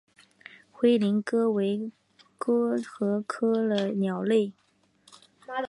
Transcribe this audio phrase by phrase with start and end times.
[0.71, 4.51] 灰林鸽为鸠鸽科鸽属的鸟类。